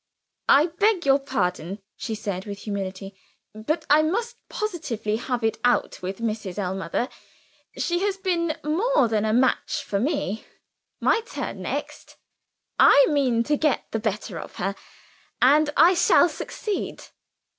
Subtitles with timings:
[0.49, 3.13] "I beg your pardon," she said with humility.
[3.53, 6.57] "But I must positively have it out with Mrs.
[6.57, 7.07] Ellmother.
[7.77, 10.43] She has been more than a match for me
[10.99, 12.17] my turn next.
[12.79, 14.73] I mean to get the better of her;
[15.39, 17.03] and I shall succeed."